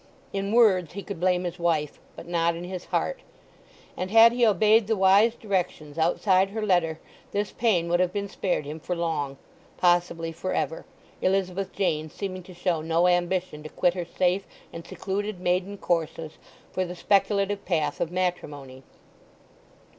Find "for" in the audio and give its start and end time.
8.79-8.95, 10.31-10.53, 16.71-16.83